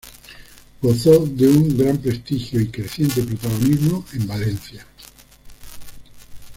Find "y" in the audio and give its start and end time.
2.59-2.69